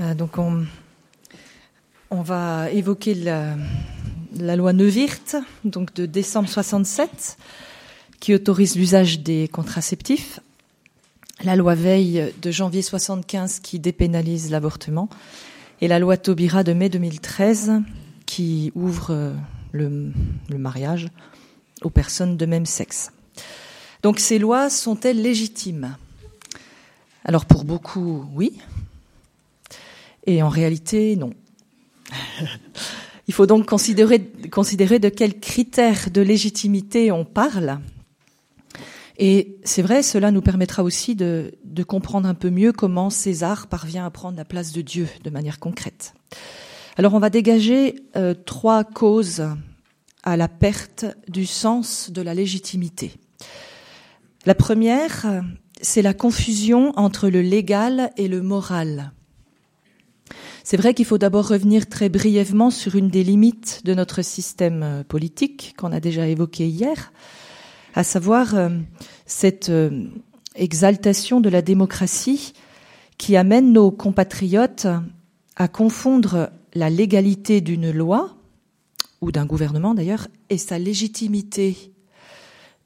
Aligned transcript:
Euh, 0.00 0.14
donc 0.14 0.38
on, 0.38 2.22
va 2.22 2.70
évoquer 2.70 3.14
la, 3.14 3.56
loi 4.56 4.72
Neuwirth, 4.72 5.36
donc 5.64 5.94
de 5.94 6.06
décembre 6.06 6.48
67, 6.48 7.38
qui 8.20 8.34
autorise 8.34 8.76
l'usage 8.76 9.20
des 9.20 9.48
contraceptifs, 9.48 10.40
la 11.44 11.56
loi 11.56 11.74
Veil 11.74 12.32
de 12.40 12.50
janvier 12.50 12.82
75 12.82 13.60
qui 13.60 13.78
dépénalise 13.78 14.50
l'avortement, 14.50 15.08
et 15.80 15.88
la 15.88 15.98
loi 15.98 16.16
Taubira 16.16 16.62
de 16.62 16.72
mai 16.72 16.88
2013 16.88 17.82
qui 18.24 18.72
ouvre 18.74 19.08
euh, 19.10 19.32
le, 19.72 20.12
le 20.48 20.58
mariage 20.58 21.08
aux 21.82 21.90
personnes 21.90 22.36
de 22.36 22.46
même 22.46 22.66
sexe. 22.66 23.12
Donc 24.02 24.18
ces 24.18 24.38
lois 24.38 24.70
sont-elles 24.70 25.20
légitimes? 25.20 25.96
Alors 27.24 27.44
pour 27.44 27.64
beaucoup, 27.64 28.24
oui. 28.34 28.52
Et 30.26 30.42
en 30.42 30.48
réalité, 30.48 31.16
non. 31.16 31.30
Il 33.28 33.34
faut 33.34 33.46
donc 33.46 33.66
considérer, 33.66 34.18
de 34.18 35.08
quels 35.08 35.40
critères 35.40 36.10
de 36.12 36.20
légitimité 36.20 37.10
on 37.10 37.24
parle. 37.24 37.80
Et 39.18 39.56
c'est 39.64 39.82
vrai, 39.82 40.02
cela 40.02 40.30
nous 40.30 40.42
permettra 40.42 40.84
aussi 40.84 41.16
de, 41.16 41.52
de, 41.64 41.82
comprendre 41.82 42.28
un 42.28 42.34
peu 42.34 42.50
mieux 42.50 42.72
comment 42.72 43.10
César 43.10 43.66
parvient 43.66 44.04
à 44.04 44.10
prendre 44.10 44.36
la 44.36 44.44
place 44.44 44.72
de 44.72 44.82
Dieu 44.82 45.08
de 45.24 45.30
manière 45.30 45.58
concrète. 45.58 46.14
Alors 46.98 47.14
on 47.14 47.18
va 47.18 47.30
dégager 47.30 47.96
euh, 48.16 48.34
trois 48.34 48.84
causes 48.84 49.42
à 50.22 50.36
la 50.36 50.48
perte 50.48 51.06
du 51.28 51.46
sens 51.46 52.10
de 52.10 52.20
la 52.20 52.34
légitimité. 52.34 53.12
La 54.44 54.54
première, 54.54 55.42
c'est 55.80 56.02
la 56.02 56.14
confusion 56.14 56.92
entre 56.96 57.28
le 57.28 57.42
légal 57.42 58.10
et 58.16 58.28
le 58.28 58.42
moral. 58.42 59.12
C'est 60.68 60.76
vrai 60.76 60.94
qu'il 60.94 61.04
faut 61.04 61.16
d'abord 61.16 61.46
revenir 61.46 61.88
très 61.88 62.08
brièvement 62.08 62.72
sur 62.72 62.96
une 62.96 63.08
des 63.08 63.22
limites 63.22 63.82
de 63.84 63.94
notre 63.94 64.22
système 64.22 64.82
euh, 64.82 65.04
politique 65.04 65.76
qu'on 65.78 65.92
a 65.92 66.00
déjà 66.00 66.26
évoqué 66.26 66.66
hier, 66.66 67.12
à 67.94 68.02
savoir 68.02 68.56
euh, 68.56 68.70
cette 69.26 69.68
euh, 69.68 70.08
exaltation 70.56 71.40
de 71.40 71.48
la 71.48 71.62
démocratie 71.62 72.52
qui 73.16 73.36
amène 73.36 73.72
nos 73.72 73.92
compatriotes 73.92 74.88
à 75.54 75.68
confondre 75.68 76.50
la 76.74 76.90
légalité 76.90 77.60
d'une 77.60 77.92
loi, 77.92 78.36
ou 79.20 79.30
d'un 79.30 79.46
gouvernement 79.46 79.94
d'ailleurs, 79.94 80.26
et 80.50 80.58
sa 80.58 80.80
légitimité. 80.80 81.92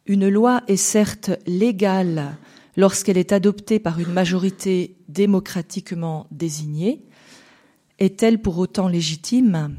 Une 0.05 0.29
loi 0.29 0.61
est 0.69 0.77
certes 0.77 1.31
légale 1.47 2.37
lorsqu'elle 2.77 3.17
est 3.17 3.33
adoptée 3.33 3.79
par 3.79 4.01
une 4.01 4.13
majorité 4.13 4.99
démocratiquement 5.09 6.27
désignée, 6.31 7.07
est-elle 8.01 8.41
pour 8.41 8.59
autant 8.59 8.89
légitime? 8.89 9.77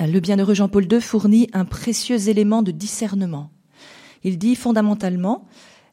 Le 0.00 0.18
bienheureux 0.18 0.54
Jean-Paul 0.54 0.90
II 0.90 1.00
fournit 1.00 1.48
un 1.52 1.66
précieux 1.66 2.28
élément 2.28 2.62
de 2.62 2.70
discernement. 2.70 3.50
Il 4.24 4.38
dit 4.38 4.56
fondamentalement, 4.56 5.46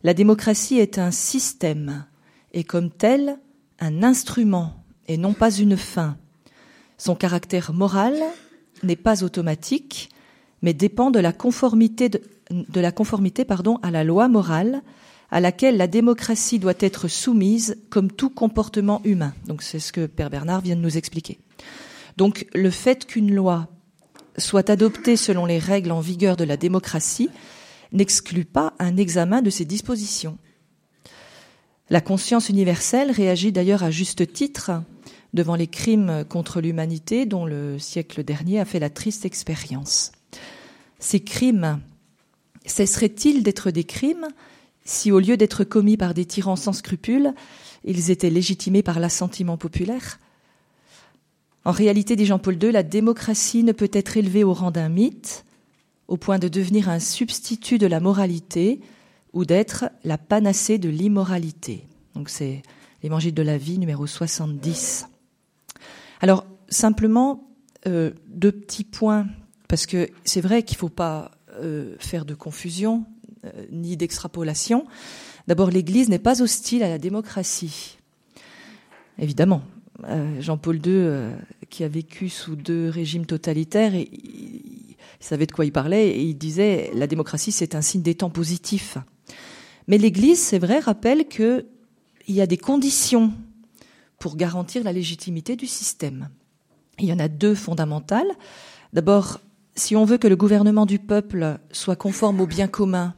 la 0.03 0.13
démocratie 0.13 0.79
est 0.79 0.97
un 0.97 1.11
système 1.11 2.05
et 2.53 2.63
comme 2.63 2.89
tel 2.89 3.37
un 3.79 4.01
instrument 4.01 4.83
et 5.07 5.17
non 5.17 5.33
pas 5.33 5.51
une 5.51 5.75
fin. 5.75 6.17
Son 6.97 7.15
caractère 7.15 7.73
moral 7.73 8.15
n'est 8.83 8.95
pas 8.95 9.23
automatique, 9.23 10.09
mais 10.61 10.73
dépend 10.73 11.11
de 11.11 11.19
la 11.19 11.33
conformité, 11.33 12.09
à 13.81 13.91
la 13.91 14.03
loi 14.03 14.27
morale 14.29 14.81
à 15.29 15.39
laquelle 15.39 15.77
la 15.77 15.87
démocratie 15.87 16.59
doit 16.59 16.73
être 16.79 17.07
soumise 17.07 17.77
comme 17.89 18.11
tout 18.11 18.29
comportement 18.29 19.01
humain. 19.03 19.33
Donc 19.45 19.61
c'est 19.61 19.79
ce 19.79 19.91
que 19.91 20.05
Père 20.05 20.29
Bernard 20.29 20.61
vient 20.61 20.75
de 20.75 20.81
nous 20.81 20.97
expliquer. 20.97 21.39
Donc 22.15 22.47
le 22.53 22.71
fait 22.71 23.05
qu'une 23.05 23.33
loi 23.33 23.67
soit 24.37 24.69
adoptée 24.69 25.17
selon 25.17 25.45
les 25.45 25.59
règles 25.59 25.91
en 25.91 25.99
vigueur 25.99 26.37
de 26.37 26.43
la 26.43 26.57
démocratie 26.57 27.29
n'exclut 27.91 28.45
pas 28.45 28.73
un 28.79 28.97
examen 28.97 29.41
de 29.41 29.49
ses 29.49 29.65
dispositions. 29.65 30.37
La 31.89 32.01
conscience 32.01 32.49
universelle 32.49 33.11
réagit 33.11 33.51
d'ailleurs 33.51 33.83
à 33.83 33.91
juste 33.91 34.31
titre 34.33 34.71
devant 35.33 35.55
les 35.55 35.67
crimes 35.67 36.25
contre 36.27 36.61
l'humanité 36.61 37.25
dont 37.25 37.45
le 37.45 37.79
siècle 37.79 38.23
dernier 38.23 38.59
a 38.59 38.65
fait 38.65 38.79
la 38.79 38.89
triste 38.89 39.25
expérience. 39.25 40.11
Ces 40.99 41.21
crimes 41.21 41.79
cesseraient-ils 42.65 43.43
d'être 43.43 43.71
des 43.71 43.83
crimes 43.83 44.27
si 44.87 45.11
au 45.11 45.19
lieu 45.19 45.37
d'être 45.37 45.63
commis 45.63 45.97
par 45.97 46.13
des 46.13 46.25
tyrans 46.25 46.55
sans 46.55 46.73
scrupules, 46.73 47.33
ils 47.83 48.09
étaient 48.09 48.29
légitimés 48.29 48.83
par 48.83 48.99
l'assentiment 48.99 49.57
populaire 49.57 50.19
En 51.65 51.71
réalité, 51.71 52.15
dit 52.15 52.25
Jean-Paul 52.25 52.61
II, 52.61 52.71
la 52.71 52.83
démocratie 52.83 53.63
ne 53.63 53.73
peut 53.73 53.91
être 53.91 54.15
élevée 54.15 54.45
au 54.45 54.53
rang 54.53 54.71
d'un 54.71 54.89
mythe, 54.89 55.43
au 56.07 56.15
point 56.15 56.39
de 56.39 56.47
devenir 56.47 56.87
un 56.87 56.99
substitut 56.99 57.77
de 57.77 57.85
la 57.85 57.99
moralité 57.99 58.79
ou 59.33 59.43
d'être 59.43 59.89
la 60.05 60.17
panacée 60.17 60.77
de 60.77 60.89
l'immoralité. 60.89 61.85
Donc 62.15 62.29
c'est 62.29 62.63
l'évangile 63.03 63.33
de 63.33 63.43
la 63.43 63.57
vie 63.57 63.79
numéro 63.79 64.07
70. 64.07 65.07
Alors, 66.21 66.45
simplement, 66.69 67.49
euh, 67.87 68.11
deux 68.29 68.53
petits 68.53 68.85
points, 68.85 69.27
parce 69.67 69.85
que 69.85 70.09
c'est 70.23 70.41
vrai 70.41 70.63
qu'il 70.63 70.75
ne 70.75 70.79
faut 70.79 70.89
pas 70.89 71.31
euh, 71.61 71.95
faire 71.99 72.23
de 72.23 72.33
confusion 72.33 73.05
ni 73.71 73.97
d'extrapolation. 73.97 74.85
D'abord, 75.47 75.69
l'Église 75.69 76.09
n'est 76.09 76.19
pas 76.19 76.41
hostile 76.41 76.83
à 76.83 76.89
la 76.89 76.97
démocratie. 76.97 77.97
Évidemment, 79.19 79.63
euh, 80.03 80.41
Jean-Paul 80.41 80.75
II, 80.75 80.81
euh, 80.87 81.35
qui 81.69 81.83
a 81.83 81.87
vécu 81.87 82.29
sous 82.29 82.55
deux 82.55 82.89
régimes 82.89 83.25
totalitaires, 83.25 83.93
savait 85.19 85.47
de 85.47 85.51
quoi 85.51 85.65
il 85.65 85.71
parlait, 85.71 86.09
et 86.09 86.21
il 86.21 86.35
disait 86.35 86.91
la 86.93 87.07
démocratie, 87.07 87.51
c'est 87.51 87.75
un 87.75 87.81
signe 87.81 88.03
des 88.03 88.15
temps 88.15 88.29
positifs. 88.29 88.97
Mais 89.87 89.97
l'Église, 89.97 90.39
c'est 90.39 90.59
vrai, 90.59 90.79
rappelle 90.79 91.27
qu'il 91.27 91.65
y 92.27 92.41
a 92.41 92.47
des 92.47 92.57
conditions 92.57 93.31
pour 94.19 94.35
garantir 94.35 94.83
la 94.83 94.93
légitimité 94.93 95.55
du 95.55 95.65
système. 95.65 96.29
Il 96.99 97.05
y 97.05 97.13
en 97.13 97.19
a 97.19 97.27
deux 97.27 97.55
fondamentales. 97.55 98.29
D'abord, 98.93 99.39
si 99.75 99.95
on 99.95 100.05
veut 100.05 100.17
que 100.17 100.27
le 100.27 100.35
gouvernement 100.35 100.85
du 100.85 100.99
peuple 100.99 101.59
soit 101.71 101.95
conforme 101.95 102.41
au 102.41 102.47
bien 102.47 102.67
commun, 102.67 103.15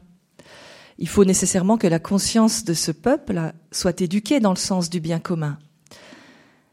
il 1.00 1.08
faut 1.08 1.24
nécessairement 1.24 1.78
que 1.78 1.86
la 1.86 1.98
conscience 1.98 2.64
de 2.64 2.74
ce 2.74 2.92
peuple 2.92 3.40
soit 3.72 4.02
éduquée 4.02 4.38
dans 4.38 4.50
le 4.50 4.56
sens 4.56 4.90
du 4.90 5.00
bien 5.00 5.18
commun. 5.18 5.58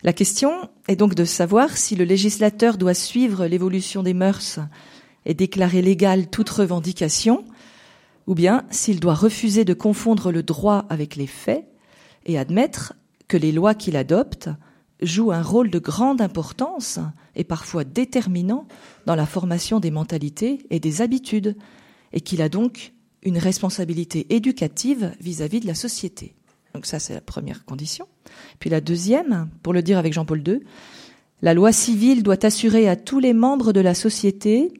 La 0.03 0.13
question 0.13 0.69
est 0.89 0.97
donc 0.97 1.15
de 1.15 1.25
savoir 1.25 1.75
si 1.77 1.95
le 1.95 2.03
législateur 2.03 2.77
doit 2.77 2.93
suivre 2.93 3.47
l'évolution 3.47 4.03
des 4.03 4.13
mœurs 4.13 4.59
et 5.25 5.33
déclarer 5.33 5.81
légale 5.81 6.29
toute 6.29 6.49
revendication, 6.49 7.45
ou 8.27 8.35
bien 8.35 8.65
s'il 8.69 8.99
doit 8.99 9.15
refuser 9.15 9.63
de 9.63 9.73
confondre 9.73 10.31
le 10.31 10.43
droit 10.43 10.85
avec 10.89 11.15
les 11.15 11.25
faits 11.25 11.65
et 12.25 12.37
admettre 12.37 12.93
que 13.29 13.37
les 13.37 13.53
lois 13.53 13.75
qu'il 13.75 13.95
adopte 13.95 14.49
jouent 15.01 15.31
un 15.31 15.41
rôle 15.41 15.69
de 15.69 15.79
grande 15.79 16.21
importance 16.21 16.99
et 17.35 17.45
parfois 17.45 17.85
déterminant 17.85 18.67
dans 19.05 19.15
la 19.15 19.25
formation 19.25 19.79
des 19.79 19.91
mentalités 19.91 20.65
et 20.69 20.81
des 20.81 21.01
habitudes, 21.01 21.55
et 22.13 22.21
qu'il 22.21 22.41
a 22.41 22.49
donc 22.49 22.93
une 23.27 23.37
responsabilité 23.37 24.25
éducative 24.33 25.11
vis-à-vis 25.19 25.59
de 25.59 25.67
la 25.67 25.75
société. 25.75 26.33
Donc 26.73 26.85
ça, 26.85 26.97
c'est 26.97 27.13
la 27.13 27.21
première 27.21 27.65
condition. 27.65 28.07
Puis 28.59 28.69
la 28.69 28.79
deuxième, 28.79 29.49
pour 29.63 29.73
le 29.73 29.81
dire 29.81 29.97
avec 29.97 30.13
Jean-Paul 30.13 30.47
II, 30.47 30.61
la 31.41 31.53
loi 31.53 31.71
civile 31.71 32.23
doit 32.23 32.45
assurer 32.45 32.87
à 32.87 32.95
tous 32.95 33.19
les 33.19 33.33
membres 33.33 33.73
de 33.73 33.81
la 33.81 33.93
société 33.93 34.71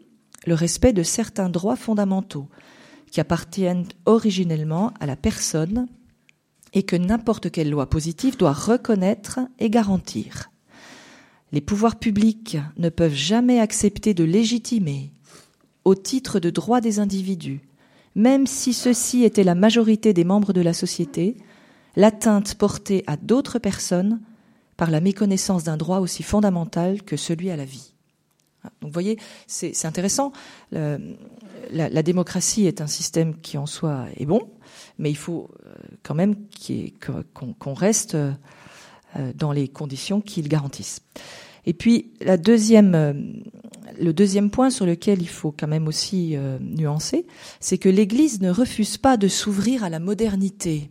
le 0.46 0.54
respect 0.54 0.94
de 0.94 1.04
certains 1.04 1.50
droits 1.50 1.76
fondamentaux 1.76 2.48
qui 3.12 3.20
appartiennent 3.20 3.86
originellement 4.06 4.94
à 5.00 5.06
la 5.06 5.18
personne 5.18 5.88
et 6.74 6.84
que 6.84 6.96
n'importe 6.96 7.52
quelle 7.52 7.70
loi 7.70 7.90
positive 7.90 8.38
doit 8.38 8.54
reconnaître 8.54 9.40
et 9.60 9.70
garantir. 9.70 10.52
Les 11.52 11.62
pouvoirs 11.62 12.00
publics 12.00 12.58
ne 12.78 12.90
peuvent 12.90 13.14
jamais 13.14 13.60
accepter 13.60 14.14
de 14.14 14.24
légitimer, 14.24 15.12
au 15.84 15.96
titre 15.96 16.40
de 16.40 16.50
droits 16.50 16.82
des 16.82 17.00
individus, 17.00 17.67
même 18.18 18.48
si 18.48 18.74
ceux-ci 18.74 19.24
étaient 19.24 19.44
la 19.44 19.56
majorité 19.56 20.12
des 20.12 20.24
membres 20.24 20.52
de 20.52 20.60
la 20.62 20.74
société, 20.74 21.38
l'atteinte 21.96 22.56
portée 22.56 23.04
à 23.06 23.16
d'autres 23.16 23.60
personnes 23.60 24.20
par 24.76 24.90
la 24.90 25.02
méconnaissance 25.02 25.64
d'un 25.64 25.78
droit 25.78 26.00
aussi 26.00 26.24
fondamental 26.24 27.04
que 27.04 27.16
celui 27.16 27.52
à 27.52 27.56
la 27.56 27.64
vie. 27.64 27.94
Ah, 28.64 28.72
donc 28.82 28.90
vous 28.90 28.94
voyez, 28.94 29.20
c'est 29.46 29.86
intéressant. 29.86 30.32
la, 30.72 32.04
démocratie 32.04 32.66
est 32.66 32.82
un 32.82 32.88
système 32.88 33.40
qui 33.40 33.58
en 33.60 33.68
soi 33.68 34.08
est 34.18 34.26
bon, 34.26 34.50
mais 34.98 35.12
il 35.12 35.18
faut 35.18 35.52
euh, 35.66 35.76
quand 36.02 36.16
même 36.16 36.36
qu'on 37.36 37.54
qu 37.54 37.80
reste 37.80 38.16
euh, 38.16 38.34
dans 39.36 39.52
les 39.52 39.68
conditions 39.68 40.22
qu'il 40.22 40.50
garantisse. 40.50 41.02
Et 41.68 41.74
puis 41.74 42.14
euh, 42.26 43.14
le 44.00 44.14
deuxième 44.14 44.50
point 44.50 44.70
sur 44.70 44.86
lequel 44.86 45.22
il 45.22 45.28
faut 45.28 45.52
quand 45.52 45.68
même 45.68 45.88
aussi 45.88 46.36
euh, 46.36 46.58
nuancer, 46.62 47.28
c'est 47.60 47.78
que 47.78 47.90
l'Église 47.90 48.42
ne 48.42 48.50
refuse 48.50 48.98
pas 48.98 49.18
de 49.18 49.28
s'ouvrir 49.28 49.84
à 49.84 49.90
la 49.90 50.00
modernité. 50.00 50.90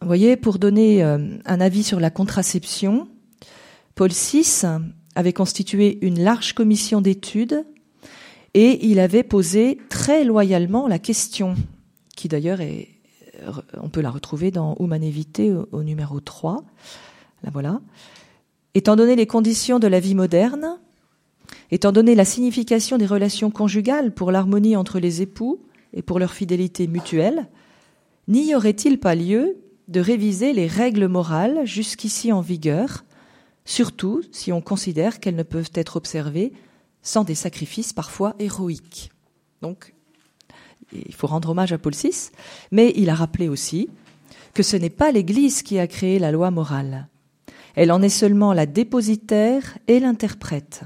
Vous 0.00 0.08
voyez, 0.08 0.36
pour 0.36 0.58
donner 0.58 1.04
euh, 1.04 1.38
un 1.46 1.60
avis 1.60 1.84
sur 1.84 2.00
la 2.00 2.10
contraception, 2.10 3.08
Paul 3.94 4.10
VI 4.10 4.66
avait 5.14 5.32
constitué 5.32 6.04
une 6.04 6.20
large 6.20 6.52
commission 6.52 7.00
d'études 7.00 7.64
et 8.54 8.84
il 8.86 8.98
avait 8.98 9.22
posé 9.22 9.78
très 9.88 10.24
loyalement 10.24 10.88
la 10.88 10.98
question, 10.98 11.54
qui 12.16 12.26
d'ailleurs 12.26 12.58
on 13.80 13.88
peut 13.88 14.00
la 14.00 14.10
retrouver 14.10 14.50
dans 14.50 14.74
Humanité 14.80 15.52
au, 15.52 15.68
au 15.70 15.84
numéro 15.84 16.18
3. 16.18 16.64
La 17.44 17.50
voilà. 17.50 17.80
Étant 18.74 18.96
donné 18.96 19.14
les 19.14 19.26
conditions 19.26 19.78
de 19.78 19.86
la 19.86 20.00
vie 20.00 20.16
moderne, 20.16 20.78
étant 21.70 21.92
donné 21.92 22.14
la 22.14 22.24
signification 22.24 22.98
des 22.98 23.06
relations 23.06 23.50
conjugales 23.50 24.12
pour 24.12 24.32
l'harmonie 24.32 24.76
entre 24.76 24.98
les 24.98 25.22
époux 25.22 25.60
et 25.92 26.02
pour 26.02 26.18
leur 26.18 26.32
fidélité 26.32 26.88
mutuelle, 26.88 27.48
n'y 28.26 28.54
aurait-il 28.54 28.98
pas 28.98 29.14
lieu 29.14 29.56
de 29.86 30.00
réviser 30.00 30.52
les 30.52 30.66
règles 30.66 31.06
morales 31.06 31.64
jusqu'ici 31.64 32.32
en 32.32 32.40
vigueur, 32.40 33.04
surtout 33.64 34.22
si 34.32 34.50
on 34.50 34.60
considère 34.60 35.20
qu'elles 35.20 35.36
ne 35.36 35.42
peuvent 35.44 35.70
être 35.74 35.96
observées 35.96 36.52
sans 37.02 37.22
des 37.22 37.34
sacrifices 37.36 37.92
parfois 37.92 38.34
héroïques? 38.40 39.10
Donc, 39.62 39.94
il 40.92 41.14
faut 41.14 41.26
rendre 41.28 41.50
hommage 41.50 41.72
à 41.72 41.78
Paul 41.78 41.94
VI, 41.94 42.30
mais 42.72 42.92
il 42.96 43.08
a 43.08 43.14
rappelé 43.14 43.48
aussi 43.48 43.88
que 44.52 44.62
ce 44.62 44.76
n'est 44.76 44.90
pas 44.90 45.12
l'Église 45.12 45.62
qui 45.62 45.78
a 45.78 45.86
créé 45.86 46.18
la 46.18 46.32
loi 46.32 46.50
morale. 46.50 47.08
Elle 47.74 47.92
en 47.92 48.02
est 48.02 48.08
seulement 48.08 48.52
la 48.52 48.66
dépositaire 48.66 49.78
et 49.88 50.00
l'interprète, 50.00 50.84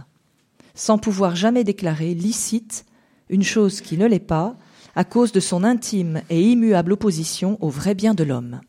sans 0.74 0.98
pouvoir 0.98 1.36
jamais 1.36 1.64
déclarer 1.64 2.14
licite 2.14 2.86
une 3.28 3.42
chose 3.42 3.80
qui 3.80 3.98
ne 3.98 4.06
l'est 4.06 4.18
pas, 4.18 4.56
à 4.94 5.04
cause 5.04 5.32
de 5.32 5.40
son 5.40 5.64
intime 5.64 6.22
et 6.30 6.42
immuable 6.42 6.92
opposition 6.92 7.58
au 7.60 7.68
vrai 7.68 7.94
bien 7.94 8.14
de 8.14 8.24
l'homme. 8.24 8.60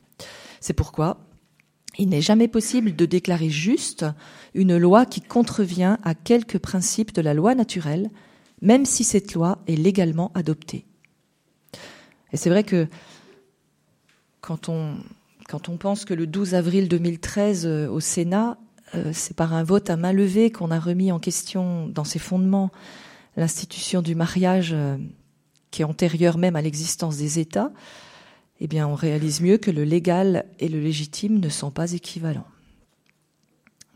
C'est 0.59 0.73
pourquoi 0.73 1.25
il 1.97 2.09
n'est 2.09 2.21
jamais 2.21 2.47
possible 2.47 2.95
de 2.95 3.05
déclarer 3.05 3.49
juste 3.49 4.05
une 4.53 4.77
loi 4.77 5.05
qui 5.05 5.21
contrevient 5.21 5.97
à 6.03 6.13
quelques 6.13 6.59
principes 6.59 7.13
de 7.13 7.21
la 7.21 7.33
loi 7.33 7.55
naturelle, 7.55 8.09
même 8.61 8.85
si 8.85 9.03
cette 9.03 9.33
loi 9.33 9.59
est 9.67 9.75
légalement 9.75 10.31
adoptée. 10.33 10.85
Et 12.31 12.37
c'est 12.37 12.49
vrai 12.49 12.63
que 12.63 12.87
quand 14.39 14.69
on, 14.69 14.97
quand 15.49 15.67
on 15.67 15.77
pense 15.77 16.05
que 16.05 16.13
le 16.13 16.27
12 16.27 16.53
avril 16.53 16.87
2013 16.87 17.65
euh, 17.65 17.89
au 17.89 17.99
Sénat, 17.99 18.59
euh, 18.93 19.09
c'est 19.13 19.35
par 19.35 19.53
un 19.53 19.63
vote 19.63 19.89
à 19.89 19.97
main 19.97 20.13
levée 20.13 20.51
qu'on 20.51 20.69
a 20.69 20.79
remis 20.79 21.11
en 21.11 21.17
question 21.19 21.87
dans 21.87 22.03
ses 22.03 22.19
fondements 22.19 22.71
l'institution 23.35 24.03
du 24.03 24.13
mariage 24.13 24.71
euh, 24.73 24.97
qui 25.71 25.81
est 25.81 25.85
antérieure 25.85 26.37
même 26.37 26.55
à 26.55 26.61
l'existence 26.61 27.17
des 27.17 27.39
États, 27.39 27.71
eh 28.59 28.67
bien, 28.67 28.87
on 28.87 28.93
réalise 28.93 29.41
mieux 29.41 29.57
que 29.57 29.71
le 29.71 29.83
légal 29.83 30.45
et 30.59 30.67
le 30.67 30.79
légitime 30.79 31.39
ne 31.39 31.49
sont 31.49 31.71
pas 31.71 31.93
équivalents. 31.93 32.47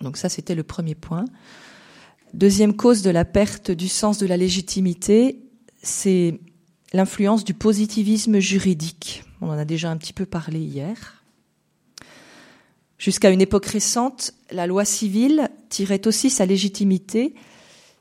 Donc 0.01 0.17
ça, 0.17 0.29
c'était 0.29 0.55
le 0.55 0.63
premier 0.63 0.95
point. 0.95 1.25
Deuxième 2.33 2.75
cause 2.75 3.01
de 3.03 3.09
la 3.09 3.25
perte 3.25 3.69
du 3.69 3.89
sens 3.89 4.17
de 4.17 4.25
la 4.25 4.37
légitimité, 4.37 5.43
c'est 5.83 6.39
l'influence 6.93 7.43
du 7.43 7.53
positivisme 7.53 8.39
juridique. 8.39 9.23
On 9.41 9.49
en 9.49 9.57
a 9.57 9.65
déjà 9.65 9.91
un 9.91 9.97
petit 9.97 10.13
peu 10.13 10.25
parlé 10.25 10.59
hier. 10.59 11.22
Jusqu'à 13.03 13.31
une 13.31 13.41
époque 13.41 13.65
récente, 13.65 14.33
la 14.49 14.65
loi 14.65 14.85
civile 14.85 15.49
tirait 15.67 16.07
aussi 16.07 16.29
sa 16.29 16.45
légitimité 16.45 17.35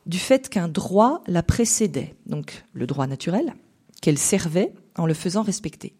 du 0.07 0.17
fait 0.17 0.49
qu'un 0.49 0.69
droit 0.69 1.25
la 1.27 1.43
précédait, 1.43 2.15
donc 2.27 2.63
le 2.73 2.87
droit 2.87 3.09
naturel, 3.09 3.53
qu'elle 4.01 4.17
servait 4.17 4.73
en 4.97 5.07
le 5.07 5.15
faisant 5.15 5.43
respecter. 5.43 5.97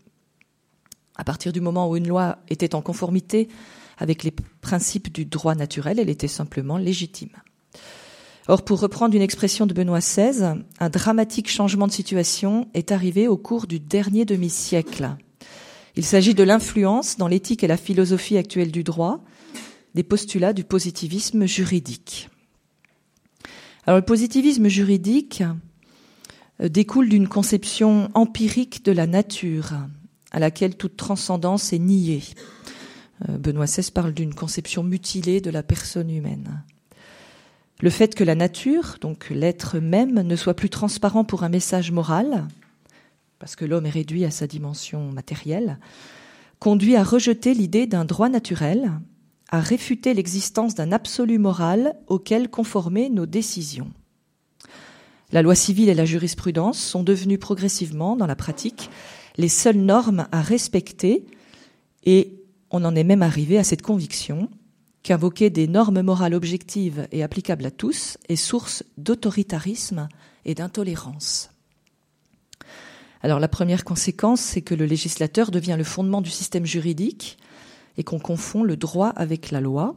À 1.17 1.25
partir 1.25 1.53
du 1.53 1.61
moment 1.61 1.91
où 1.91 1.97
une 1.97 2.07
loi 2.07 2.39
était 2.49 2.77
en 2.77 2.81
conformité 2.81 3.49
avec 3.99 4.23
les 4.23 4.33
principes 4.61 5.13
du 5.13 5.25
droit 5.25 5.57
naturel, 5.57 5.99
elle 5.99 6.09
était 6.09 6.29
simplement 6.29 6.79
légitime. 6.79 7.37
Or, 8.47 8.65
pour 8.65 8.79
reprendre 8.79 9.17
une 9.17 9.23
expression 9.23 9.67
de 9.67 9.75
Benoît 9.75 9.99
XVI, 9.99 10.63
un 10.79 10.91
dramatique 10.91 11.51
changement 11.51 11.89
de 11.89 11.93
situation 11.93 12.69
est 12.73 12.93
arrivé 12.93 13.27
au 13.27 13.37
cours 13.37 13.67
du 13.67 13.81
dernier 13.81 14.25
demi-siècle. 14.25 15.17
Il 15.97 16.05
s'agit 16.05 16.35
de 16.35 16.43
l'influence 16.43 17.19
dans 17.19 17.29
l'éthique 17.29 17.63
et 17.63 17.67
la 17.67 17.77
philosophie 17.77 18.39
actuelle 18.39 18.73
du 18.73 18.83
droit 18.83 19.23
des 19.95 20.03
postulats 20.03 20.55
du 20.55 20.65
positivisme 20.65 21.47
juridique. 21.47 22.31
Alors, 23.87 23.99
le 23.99 24.05
positivisme 24.05 24.69
juridique 24.69 25.43
euh, 26.61 26.69
découle 26.69 27.09
d'une 27.09 27.29
conception 27.29 28.09
empirique 28.15 28.85
de 28.85 28.93
la 28.93 29.07
nature, 29.07 29.73
à 30.31 30.39
laquelle 30.39 30.77
toute 30.77 30.97
transcendance 30.97 31.75
est 31.75 31.79
niée. 31.79 32.23
Euh, 33.29 33.37
Benoît 33.37 33.67
XVI 33.67 33.91
parle 33.91 34.15
d'une 34.15 34.35
conception 34.35 34.83
mutilée 34.83 35.41
de 35.41 35.51
la 35.51 35.63
personne 35.63 36.11
humaine. 36.11 36.63
Le 37.81 37.91
fait 37.91 38.15
que 38.15 38.25
la 38.25 38.37
nature, 38.37 38.97
donc 39.01 39.29
l'être 39.31 39.79
même, 39.79 40.23
ne 40.23 40.37
soit 40.37 40.55
plus 40.55 40.71
transparent 40.71 41.25
pour 41.25 41.43
un 41.43 41.49
message 41.49 41.91
moral, 41.91 42.47
parce 43.43 43.57
que 43.57 43.65
l'homme 43.65 43.87
est 43.87 43.91
réduit 43.91 44.25
à 44.25 44.31
sa 44.31 44.47
dimension 44.47 45.11
matérielle, 45.11 45.81
conduit 46.61 46.95
à 46.95 47.03
rejeter 47.03 47.55
l'idée 47.55 47.89
d'un 47.89 48.05
droit 48.05 48.29
naturel, 48.29 48.93
à 49.49 49.59
réfuter 49.59 50.15
l'existence 50.15 50.77
d'un 50.77 50.93
absolu 50.93 51.39
moral 51.39 51.97
auquel 52.07 52.49
conformer 52.49 53.11
nos 53.11 53.27
décisions. 53.27 53.91
La 55.33 55.43
loi 55.43 55.57
civile 55.57 55.89
et 55.89 55.95
la 55.95 56.05
jurisprudence 56.05 56.79
sont 56.79 57.03
devenues 57.03 57.39
progressivement, 57.39 58.15
dans 58.15 58.29
la 58.29 58.37
pratique, 58.37 58.91
les 59.37 59.49
seules 59.49 59.79
normes 59.79 60.29
à 60.31 60.41
respecter 60.41 61.27
et 62.05 62.45
on 62.71 62.85
en 62.85 62.95
est 62.95 63.03
même 63.03 63.23
arrivé 63.23 63.59
à 63.59 63.65
cette 63.65 63.83
conviction 63.83 64.51
qu'invoquer 65.03 65.51
des 65.51 65.67
normes 65.67 66.03
morales 66.03 66.35
objectives 66.35 67.09
et 67.11 67.25
applicables 67.25 67.67
à 67.67 67.73
tous 67.73 68.19
est 68.29 68.37
source 68.37 68.85
d'autoritarisme 68.99 70.07
et 70.45 70.55
d'intolérance. 70.55 71.53
Alors 73.23 73.39
la 73.39 73.49
première 73.49 73.85
conséquence, 73.85 74.41
c'est 74.41 74.63
que 74.63 74.75
le 74.75 74.85
législateur 74.85 75.51
devient 75.51 75.77
le 75.79 75.85
fondement 75.85 76.21
du 76.21 76.31
système 76.31 76.67
juridique 76.67 77.39
et 77.97 78.05
qu'on 78.05 78.19
confond 78.19 78.63
le 78.65 78.77
droit 78.77 79.09
avec 79.09 79.51
la 79.51 79.61
loi. 79.61 79.95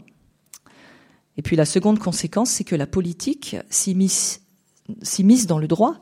Et 1.37 1.41
puis 1.41 1.55
la 1.55 1.65
seconde 1.65 1.99
conséquence, 1.99 2.51
c'est 2.51 2.63
que 2.63 2.75
la 2.75 2.87
politique 2.87 3.57
s'immisce 3.69 4.41
dans 5.47 5.59
le 5.59 5.67
droit 5.67 5.97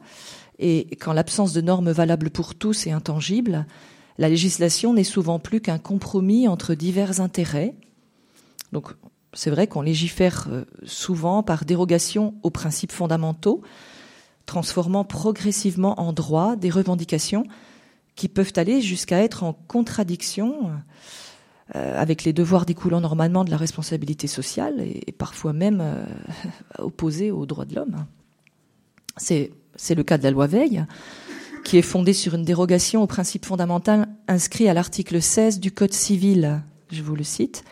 et 0.59 0.87
quand 0.99 1.13
l'absence 1.13 1.53
de 1.53 1.61
normes 1.61 1.91
valables 1.91 2.29
pour 2.29 2.55
tous 2.55 2.87
est 2.87 2.91
intangible, 2.91 3.65
la 4.17 4.29
législation 4.29 4.93
n'est 4.93 5.03
souvent 5.03 5.39
plus 5.39 5.61
qu'un 5.61 5.79
compromis 5.79 6.47
entre 6.47 6.75
divers 6.75 7.21
intérêts. 7.21 7.75
Donc, 8.71 8.93
c'est 9.33 9.49
vrai 9.49 9.67
qu'on 9.67 9.81
légifère 9.81 10.47
euh, 10.51 10.65
souvent 10.85 11.41
par 11.41 11.65
dérogation 11.65 12.35
aux 12.43 12.51
principes 12.51 12.91
fondamentaux, 12.91 13.61
transformant 14.45 15.03
progressivement 15.03 15.99
en 15.99 16.13
droit 16.13 16.55
des 16.55 16.69
revendications 16.69 17.45
qui 18.15 18.27
peuvent 18.27 18.53
aller 18.57 18.81
jusqu'à 18.81 19.23
être 19.23 19.43
en 19.43 19.53
contradiction 19.53 20.71
euh, 21.75 21.99
avec 21.99 22.23
les 22.23 22.33
devoirs 22.33 22.65
découlant 22.65 23.01
normalement 23.01 23.43
de 23.43 23.49
la 23.49 23.57
responsabilité 23.57 24.27
sociale 24.27 24.81
et, 24.81 25.11
parfois 25.11 25.53
même 25.53 25.79
euh, 25.81 26.05
opposés 26.77 27.31
aux 27.31 27.45
droits 27.45 27.65
de 27.65 27.75
l'homme. 27.75 28.05
C'est 29.17 29.51
le 29.95 30.03
cas 30.03 30.17
de 30.17 30.23
la 30.23 30.31
loi 30.31 30.47
Veil 30.47 30.85
qui 31.63 31.77
est 31.77 31.83
fondée 31.83 32.13
sur 32.13 32.35
une 32.35 32.43
dérogation 32.43 33.01
au 33.01 33.07
principe 33.07 33.45
fondamental 33.45 34.07
inscrit 34.27 34.67
à 34.67 34.73
l'article 34.73 35.21
16 35.21 35.59
du 35.59 35.71
Code 35.71 35.93
civil. 35.93 36.61
Je 36.91 37.01
vous 37.01 37.15
le 37.15 37.23
cite. 37.23 37.63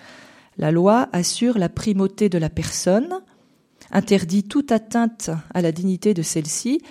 La 0.58 0.72
loi 0.72 1.10
assure 1.12 1.58
la 1.58 1.70
primauté 1.70 2.30
de 2.30 2.38
la 2.38 2.50
personne, 2.50 3.20
interdit 3.92 4.44
toute 4.44 4.72
atteinte 4.72 5.30
à 5.54 5.62
la 5.62 5.72
dignité 5.72 6.14
de 6.14 6.22
celle-ci 6.22 6.82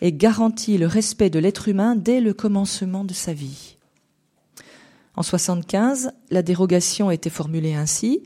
et 0.00 0.12
garantit 0.12 0.78
le 0.78 0.86
respect 0.86 1.30
de 1.30 1.38
l'être 1.38 1.68
humain 1.68 1.96
dès 1.96 2.20
le 2.20 2.34
commencement 2.34 3.04
de 3.04 3.14
sa 3.14 3.32
vie. 3.32 3.76
En 5.14 5.22
75, 5.22 6.12
la 6.30 6.42
dérogation 6.42 7.10
était 7.10 7.30
formulée 7.30 7.74
ainsi. 7.74 8.22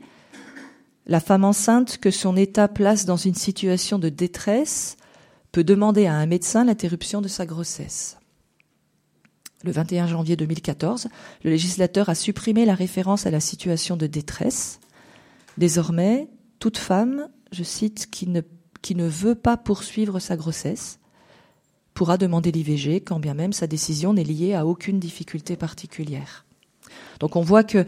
La 1.05 1.19
femme 1.19 1.45
enceinte 1.45 1.97
que 1.97 2.11
son 2.11 2.35
état 2.35 2.67
place 2.67 3.05
dans 3.05 3.17
une 3.17 3.35
situation 3.35 3.99
de 3.99 4.09
détresse 4.09 4.97
peut 5.51 5.63
demander 5.63 6.05
à 6.05 6.15
un 6.15 6.25
médecin 6.25 6.63
l'interruption 6.63 7.21
de 7.21 7.27
sa 7.27 7.45
grossesse. 7.45 8.17
Le 9.63 9.71
21 9.71 10.07
janvier 10.07 10.35
2014, 10.35 11.07
le 11.43 11.49
législateur 11.49 12.09
a 12.09 12.15
supprimé 12.15 12.65
la 12.65 12.75
référence 12.75 13.25
à 13.25 13.31
la 13.31 13.39
situation 13.39 13.97
de 13.97 14.07
détresse. 14.07 14.79
Désormais, 15.57 16.27
toute 16.59 16.77
femme, 16.77 17.27
je 17.51 17.63
cite, 17.63 18.09
qui 18.11 18.27
ne, 18.27 19.07
veut 19.07 19.35
pas 19.35 19.57
poursuivre 19.57 20.19
sa 20.19 20.35
grossesse 20.35 20.99
pourra 21.93 22.17
demander 22.17 22.51
l'IVG 22.51 23.01
quand 23.01 23.19
bien 23.19 23.33
même 23.33 23.53
sa 23.53 23.65
décision 23.65 24.13
n'est 24.13 24.23
liée 24.23 24.53
à 24.53 24.67
aucune 24.67 24.99
difficulté 24.99 25.55
particulière. 25.55 26.45
Donc 27.19 27.35
on 27.35 27.41
voit 27.41 27.63
que 27.63 27.85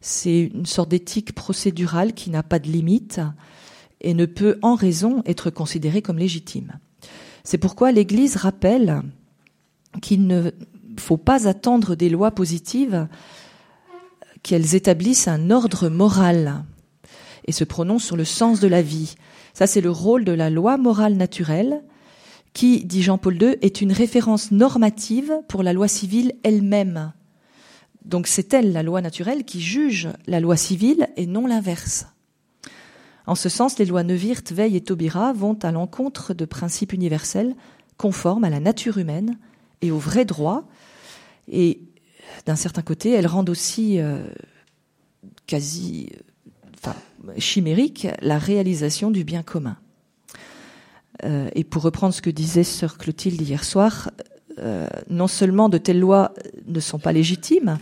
c'est 0.00 0.42
une 0.54 0.66
sorte 0.66 0.90
d'éthique 0.90 1.34
procédurale 1.34 2.14
qui 2.14 2.30
n'a 2.30 2.44
pas 2.44 2.60
de 2.60 2.68
limite 2.68 3.20
et 4.00 4.14
ne 4.14 4.26
peut 4.26 4.58
en 4.62 4.76
raison 4.76 5.22
être 5.26 5.50
considérée 5.50 6.02
comme 6.02 6.18
légitime. 6.18 6.78
C'est 7.42 7.58
pourquoi 7.58 7.90
l'Église 7.90 8.36
rappelle 8.36 9.02
qu'il 10.00 10.28
ne 10.28 10.52
faut 10.96 11.16
pas 11.16 11.48
attendre 11.48 11.96
des 11.96 12.10
lois 12.10 12.30
positives 12.30 13.08
qu'elles 14.42 14.76
établissent 14.76 15.28
un 15.28 15.50
ordre 15.50 15.88
moral 15.88 16.64
et 17.48 17.52
se 17.52 17.64
prononcent 17.64 18.04
sur 18.04 18.16
le 18.16 18.26
sens 18.26 18.60
de 18.60 18.68
la 18.68 18.82
vie. 18.82 19.16
Ça, 19.54 19.66
c'est 19.66 19.80
le 19.80 19.90
rôle 19.90 20.24
de 20.24 20.32
la 20.32 20.50
loi 20.50 20.76
morale 20.76 21.14
naturelle 21.14 21.82
qui, 22.52 22.84
dit 22.84 23.02
Jean-Paul 23.02 23.42
II, 23.42 23.56
est 23.62 23.80
une 23.80 23.92
référence 23.92 24.52
normative 24.52 25.32
pour 25.48 25.62
la 25.62 25.72
loi 25.72 25.88
civile 25.88 26.34
elle-même. 26.44 27.12
Donc 28.04 28.26
c'est 28.26 28.52
elle, 28.54 28.72
la 28.72 28.82
loi 28.82 29.00
naturelle, 29.00 29.44
qui 29.44 29.60
juge 29.60 30.08
la 30.26 30.40
loi 30.40 30.56
civile 30.56 31.08
et 31.16 31.26
non 31.26 31.46
l'inverse. 31.46 32.06
En 33.26 33.34
ce 33.34 33.48
sens, 33.48 33.78
les 33.78 33.84
lois 33.84 34.04
Neuwirth, 34.04 34.52
Veil 34.52 34.76
et 34.76 34.80
Taubira 34.80 35.32
vont 35.32 35.58
à 35.62 35.72
l'encontre 35.72 36.34
de 36.34 36.44
principes 36.44 36.92
universels 36.92 37.54
conformes 37.96 38.44
à 38.44 38.50
la 38.50 38.60
nature 38.60 38.98
humaine 38.98 39.38
et 39.82 39.90
au 39.90 39.98
vrai 39.98 40.24
droit. 40.24 40.68
Et 41.50 41.80
d'un 42.46 42.56
certain 42.56 42.82
côté, 42.82 43.10
elles 43.10 43.26
rendent 43.26 43.50
aussi 43.50 44.00
euh, 44.00 44.22
quasi 45.46 46.10
enfin, 46.78 46.94
chimérique 47.38 48.08
la 48.20 48.38
réalisation 48.38 49.10
du 49.10 49.24
bien 49.24 49.42
commun. 49.42 49.76
Euh, 51.24 51.48
et 51.54 51.64
pour 51.64 51.82
reprendre 51.82 52.14
ce 52.14 52.22
que 52.22 52.30
disait 52.30 52.64
sœur 52.64 52.98
Clotilde 52.98 53.40
hier 53.40 53.64
soir, 53.64 54.10
euh, 54.58 54.88
non 55.08 55.26
seulement 55.26 55.68
de 55.68 55.78
telles 55.78 56.00
lois 56.00 56.32
ne 56.66 56.80
sont 56.80 56.98
pas 56.98 57.12
légitimes, 57.12 57.78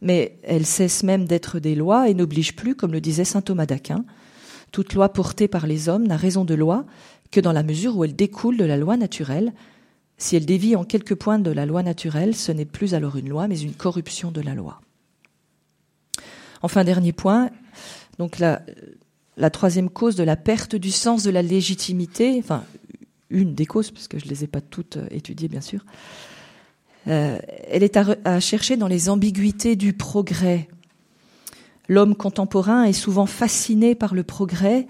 mais 0.00 0.38
elles 0.42 0.66
cessent 0.66 1.02
même 1.02 1.26
d'être 1.26 1.58
des 1.58 1.74
lois 1.74 2.08
et 2.08 2.14
n'obligent 2.14 2.56
plus, 2.56 2.74
comme 2.74 2.92
le 2.92 3.00
disait 3.00 3.24
saint 3.24 3.42
Thomas 3.42 3.66
d'Aquin, 3.66 4.04
toute 4.72 4.94
loi 4.94 5.08
portée 5.10 5.48
par 5.48 5.66
les 5.66 5.88
hommes 5.88 6.06
n'a 6.06 6.16
raison 6.16 6.44
de 6.44 6.54
loi 6.54 6.84
que 7.30 7.40
dans 7.40 7.52
la 7.52 7.62
mesure 7.62 7.96
où 7.96 8.04
elle 8.04 8.16
découle 8.16 8.56
de 8.56 8.64
la 8.64 8.76
loi 8.76 8.96
naturelle. 8.96 9.52
Si 10.16 10.36
elle 10.36 10.46
dévie 10.46 10.76
en 10.76 10.84
quelques 10.84 11.14
points 11.14 11.38
de 11.38 11.50
la 11.50 11.66
loi 11.66 11.82
naturelle, 11.82 12.34
ce 12.34 12.52
n'est 12.52 12.64
plus 12.64 12.94
alors 12.94 13.16
une 13.16 13.28
loi, 13.28 13.48
mais 13.48 13.60
une 13.60 13.74
corruption 13.74 14.30
de 14.30 14.40
la 14.40 14.54
loi. 14.54 14.80
Enfin, 16.62 16.84
dernier 16.84 17.12
point, 17.12 17.50
donc 18.18 18.38
la, 18.38 18.60
troisième 19.50 19.90
cause 19.90 20.16
de 20.16 20.24
la 20.24 20.36
perte 20.36 20.76
du 20.76 20.90
sens 20.90 21.22
de 21.22 21.30
la 21.30 21.42
légitimité, 21.42 22.36
enfin 22.38 22.64
une 23.30 23.54
des 23.54 23.66
causes, 23.66 23.90
puisque 23.90 24.18
je 24.18 24.24
ne 24.24 24.30
les 24.30 24.44
ai 24.44 24.46
pas 24.46 24.60
toutes 24.60 24.96
euh, 24.96 25.06
étudiées 25.10 25.48
bien 25.48 25.60
sûr, 25.60 25.84
euh, 27.06 27.38
elle 27.68 27.82
est 27.82 27.96
à, 27.96 28.40
chercher 28.40 28.76
dans 28.76 28.88
les 28.88 29.08
ambiguïtés 29.08 29.76
du 29.76 29.92
progrès. 29.92 30.68
L'homme 31.88 32.14
contemporain 32.14 32.84
est 32.84 32.92
souvent 32.92 33.26
fasciné 33.26 33.94
par 33.94 34.14
le 34.14 34.22
progrès 34.22 34.86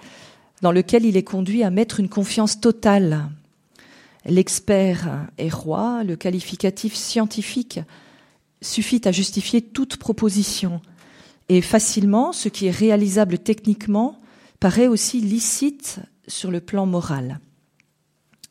dans 0.62 0.72
lequel 0.72 1.04
il 1.04 1.16
est 1.16 1.22
conduit 1.22 1.62
à 1.62 1.70
mettre 1.70 2.00
une 2.00 2.08
confiance 2.08 2.60
totale. 2.60 3.28
L'expert 4.24 5.28
est 5.38 5.52
roi, 5.52 6.02
le 6.02 6.16
qualificatif 6.16 6.94
scientifique 6.94 7.80
suffit 8.60 9.00
à 9.04 9.12
justifier 9.12 9.62
toute 9.62 9.96
proposition. 9.96 10.80
Et 11.48 11.62
facilement, 11.62 12.32
ce 12.32 12.48
qui 12.48 12.66
est 12.66 12.70
réalisable 12.70 13.38
techniquement 13.38 14.20
paraît 14.60 14.86
aussi 14.86 15.20
licite 15.20 16.00
sur 16.26 16.50
le 16.50 16.60
plan 16.60 16.86
moral. 16.86 17.40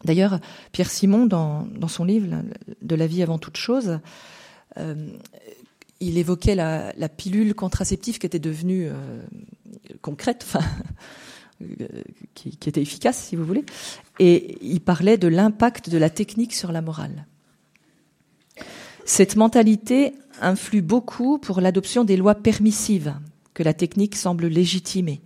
D'ailleurs, 0.04 0.39
Pierre 0.72 0.89
Simon, 0.89 1.25
dans, 1.25 1.88
son 1.88 2.06
livre 2.06 2.44
De 2.82 2.96
la 2.96 3.08
vie 3.08 3.24
avant 3.24 3.38
toute 3.38 3.58
chose, 3.58 4.00
euh, 4.77 5.10
il 6.00 6.18
évoquait 6.18 6.56
la, 6.56 7.10
pilule 7.10 7.54
contraceptive 7.56 8.20
qui 8.20 8.25
était 8.25 8.39
devenue 8.39 8.88
euh, 8.88 9.22
concrète, 10.01 10.44
enfin, 10.48 10.66
euh, 11.62 11.88
qui, 12.36 12.58
qui, 12.58 12.70
était 12.70 12.82
efficace, 12.82 13.18
si 13.18 13.36
vous 13.36 13.46
voulez, 13.46 13.66
et 14.20 14.58
il 14.62 14.82
parlait 14.82 15.18
de 15.18 15.27
l'impact 15.27 15.89
de 15.89 15.98
la 15.98 16.10
technique 16.10 16.54
sur 16.54 16.72
la 16.72 16.82
morale. 16.82 17.25
Cette 19.06 19.36
mentalité 19.36 20.13
influe 20.41 20.82
beaucoup 20.82 21.38
pour 21.38 21.62
l'adoption 21.62 22.03
des 22.03 22.17
lois 22.17 22.36
permissives 22.36 23.15
que 23.53 23.63
la 23.63 23.74
technique 23.74 24.15
semble 24.15 24.48
légitimer 24.48 25.22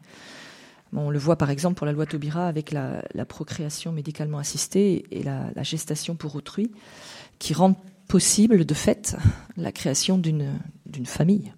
on 0.94 1.10
le 1.10 1.20
voit 1.20 1.38
par 1.38 1.50
exemple 1.50 1.76
pour 1.76 1.86
la 1.86 1.94
loi 1.94 2.06
Taubira 2.06 2.48
avec 2.48 2.72
la, 2.72 3.26
procréation 3.26 3.92
médicalement 3.92 4.40
assistée 4.40 5.06
et 5.12 5.24
la, 5.24 5.64
gestation 5.64 6.16
pour 6.16 6.36
autrui, 6.36 6.72
qui 7.40 7.54
rendent 7.54 7.78
possible 8.08 8.66
de 8.66 8.74
fait 8.74 9.16
la 9.56 9.72
création 9.72 10.18
d'une 10.18 10.60
famille. 11.06 11.54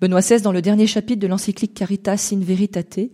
Benoît 0.00 0.20
XVI, 0.20 0.42
dans 0.42 0.52
le 0.52 0.62
dernier 0.62 0.88
chapitre 0.88 1.20
de 1.20 1.28
l'encyclique 1.28 1.74
Caritas 1.74 2.30
in 2.32 2.40
Veritate, 2.40 3.10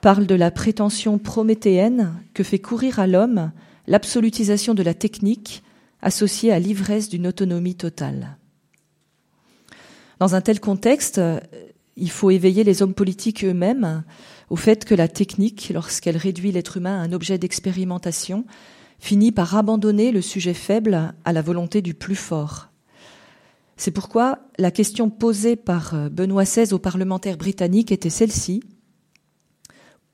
parle 0.00 0.26
de 0.26 0.36
la 0.36 0.52
prétention 0.52 1.18
prométhéenne 1.18 2.14
que 2.32 2.44
fait 2.44 2.60
courir 2.60 3.00
à 3.00 3.08
l'homme 3.08 3.50
l'absolutisation 3.88 4.74
de 4.74 4.84
la 4.84 4.94
technique 4.94 5.64
associée 6.02 6.52
à 6.52 6.58
l'ivresse 6.58 7.08
d'une 7.08 7.26
autonomie 7.26 7.74
totale. 7.74 8.36
Dans 10.18 10.34
un 10.34 10.40
tel 10.40 10.60
contexte, 10.60 11.20
il 11.96 12.10
faut 12.10 12.30
éveiller 12.30 12.64
les 12.64 12.82
hommes 12.82 12.94
politiques 12.94 13.44
eux-mêmes 13.44 14.04
au 14.50 14.56
fait 14.56 14.84
que 14.84 14.94
la 14.94 15.08
technique, 15.08 15.70
lorsqu'elle 15.72 16.16
réduit 16.16 16.52
l'être 16.52 16.76
humain 16.76 17.00
à 17.00 17.04
un 17.04 17.12
objet 17.12 17.38
d'expérimentation, 17.38 18.44
finit 18.98 19.32
par 19.32 19.56
abandonner 19.56 20.12
le 20.12 20.20
sujet 20.20 20.54
faible 20.54 21.14
à 21.24 21.32
la 21.32 21.42
volonté 21.42 21.82
du 21.82 21.94
plus 21.94 22.16
fort. 22.16 22.68
C'est 23.76 23.92
pourquoi 23.92 24.40
la 24.58 24.70
question 24.70 25.08
posée 25.08 25.56
par 25.56 25.94
euh, 25.94 26.10
Benoît 26.10 26.44
XVI 26.44 26.74
aux 26.74 26.78
parlementaires 26.78 27.38
britanniques 27.38 27.92
était 27.92 28.10
celle-ci. 28.10 28.62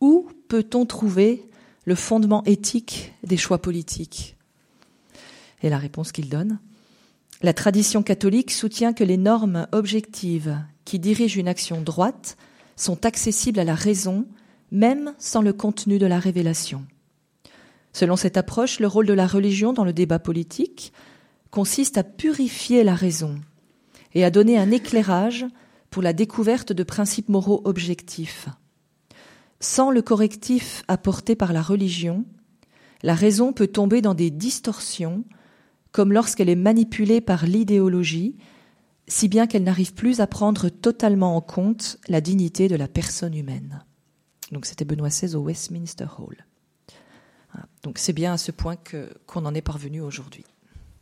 Où 0.00 0.28
peut-on 0.46 0.86
trouver 0.86 1.42
le 1.84 1.96
fondement 1.96 2.44
éthique 2.44 3.12
des 3.24 3.36
choix 3.36 3.58
politiques? 3.58 4.35
Et 5.62 5.68
la 5.70 5.78
réponse 5.78 6.12
qu'il 6.12 6.28
donne 6.28 6.58
La 7.42 7.52
tradition 7.52 8.02
catholique 8.02 8.50
soutient 8.50 8.92
que 8.92 9.04
les 9.04 9.16
normes 9.16 9.66
objectives 9.72 10.58
qui 10.84 10.98
dirigent 10.98 11.38
une 11.38 11.48
action 11.48 11.80
droite 11.80 12.36
sont 12.76 13.06
accessibles 13.06 13.58
à 13.58 13.64
la 13.64 13.74
raison, 13.74 14.26
même 14.70 15.14
sans 15.18 15.42
le 15.42 15.52
contenu 15.52 15.98
de 15.98 16.06
la 16.06 16.18
révélation. 16.18 16.86
Selon 17.92 18.16
cette 18.16 18.36
approche, 18.36 18.78
le 18.78 18.86
rôle 18.86 19.06
de 19.06 19.14
la 19.14 19.26
religion 19.26 19.72
dans 19.72 19.84
le 19.84 19.94
débat 19.94 20.18
politique 20.18 20.92
consiste 21.50 21.96
à 21.96 22.04
purifier 22.04 22.84
la 22.84 22.94
raison 22.94 23.40
et 24.14 24.24
à 24.24 24.30
donner 24.30 24.58
un 24.58 24.70
éclairage 24.70 25.46
pour 25.88 26.02
la 26.02 26.12
découverte 26.12 26.72
de 26.72 26.82
principes 26.82 27.30
moraux 27.30 27.62
objectifs. 27.64 28.48
Sans 29.60 29.90
le 29.90 30.02
correctif 30.02 30.82
apporté 30.88 31.34
par 31.34 31.54
la 31.54 31.62
religion, 31.62 32.26
la 33.02 33.14
raison 33.14 33.54
peut 33.54 33.66
tomber 33.66 34.02
dans 34.02 34.14
des 34.14 34.30
distorsions, 34.30 35.24
comme 35.96 36.12
lorsqu'elle 36.12 36.50
est 36.50 36.56
manipulée 36.56 37.22
par 37.22 37.46
l'idéologie 37.46 38.36
si 39.08 39.28
bien 39.28 39.46
qu'elle 39.46 39.62
n'arrive 39.62 39.94
plus 39.94 40.20
à 40.20 40.26
prendre 40.26 40.68
totalement 40.68 41.36
en 41.36 41.40
compte 41.40 41.96
la 42.06 42.20
dignité 42.20 42.68
de 42.68 42.76
la 42.76 42.86
personne 42.86 43.34
humaine. 43.34 43.82
Donc 44.52 44.66
c'était 44.66 44.84
Benoît 44.84 45.08
XVI 45.08 45.36
au 45.36 45.40
Westminster 45.40 46.04
Hall. 46.18 46.44
Donc 47.82 47.96
c'est 47.96 48.12
bien 48.12 48.34
à 48.34 48.36
ce 48.36 48.52
point 48.52 48.76
qu'on 49.26 49.46
en 49.46 49.54
est 49.54 49.62
parvenu 49.62 50.02
aujourd'hui. 50.02 50.44